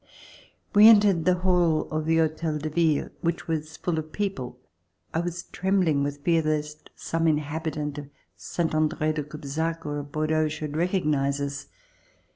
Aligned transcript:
We 0.73 0.87
entered 0.87 1.25
the 1.25 1.35
hall 1.41 1.83
of 1.91 2.07
the 2.07 2.17
Hotel 2.17 2.57
de 2.57 2.71
Ville 2.71 3.09
which 3.21 3.47
was 3.47 3.77
full 3.77 3.99
of 3.99 4.11
people. 4.11 4.57
I 5.13 5.19
was 5.19 5.43
trembling 5.43 6.01
with 6.01 6.23
fear 6.23 6.41
lest 6.41 6.89
some 6.95 7.27
in 7.27 7.37
habitant 7.37 7.99
of 7.99 8.09
Salnt 8.35 8.73
Andre 8.73 9.13
de 9.13 9.21
Cubzac 9.23 9.85
or 9.85 9.99
of 9.99 10.11
Bordeaux 10.11 10.47
should 10.47 10.75
recognize 10.75 11.39
us. 11.39 11.67